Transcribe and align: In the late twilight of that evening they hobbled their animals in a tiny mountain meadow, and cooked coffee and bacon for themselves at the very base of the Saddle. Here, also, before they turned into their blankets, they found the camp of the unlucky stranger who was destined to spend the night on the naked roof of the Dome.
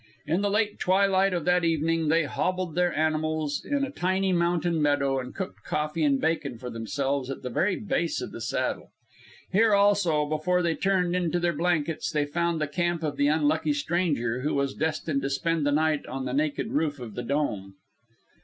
In 0.25 0.41
the 0.41 0.49
late 0.49 0.79
twilight 0.79 1.31
of 1.31 1.45
that 1.45 1.63
evening 1.63 2.07
they 2.07 2.23
hobbled 2.23 2.73
their 2.73 2.91
animals 2.97 3.63
in 3.63 3.83
a 3.83 3.91
tiny 3.91 4.33
mountain 4.33 4.81
meadow, 4.81 5.19
and 5.19 5.35
cooked 5.35 5.61
coffee 5.63 6.03
and 6.03 6.19
bacon 6.19 6.57
for 6.57 6.71
themselves 6.71 7.29
at 7.29 7.43
the 7.43 7.51
very 7.51 7.75
base 7.75 8.19
of 8.19 8.31
the 8.31 8.41
Saddle. 8.41 8.89
Here, 9.51 9.75
also, 9.75 10.27
before 10.27 10.63
they 10.63 10.73
turned 10.73 11.15
into 11.15 11.39
their 11.39 11.53
blankets, 11.53 12.09
they 12.09 12.25
found 12.25 12.59
the 12.59 12.65
camp 12.67 13.03
of 13.03 13.15
the 13.15 13.27
unlucky 13.27 13.73
stranger 13.73 14.41
who 14.41 14.55
was 14.55 14.73
destined 14.73 15.21
to 15.21 15.29
spend 15.29 15.67
the 15.67 15.71
night 15.71 16.07
on 16.07 16.25
the 16.25 16.33
naked 16.33 16.69
roof 16.71 16.99
of 16.99 17.13
the 17.13 17.21
Dome. 17.21 17.75